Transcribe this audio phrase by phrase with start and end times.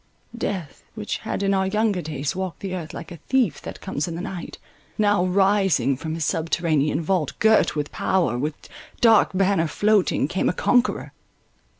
[0.35, 4.07] Death, which had in our younger days walked the earth like "a thief that comes
[4.07, 4.57] in the night,"
[4.97, 8.55] now, rising from his subterranean vault, girt with power, with
[8.99, 11.13] dark banner floating, came a conqueror.